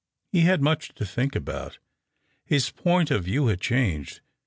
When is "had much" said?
0.41-0.95